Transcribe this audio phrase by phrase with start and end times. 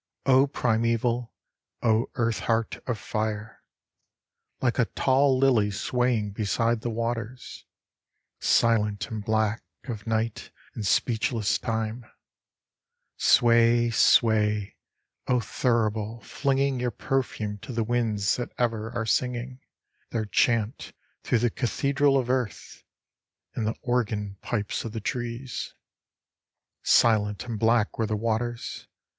[0.25, 1.31] O Primeval,
[1.83, 3.61] O Earth heart of fire!
[4.59, 7.65] Like a tall lily swaying beside the waters,
[8.39, 12.03] Silent and black, of Night and speechless Time,
[13.15, 14.75] Sway, sway,
[15.27, 19.59] O Thurible, flinging Your perfume to winds that ever are singing
[20.09, 22.83] Their chant through the Cathedral of Earth,
[23.55, 25.75] In the organ pipes of the trees.
[25.75, 28.87] 44 IN THE NET OF THE STARS Silent and black were the waters.